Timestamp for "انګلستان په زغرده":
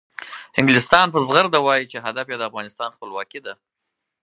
0.59-1.59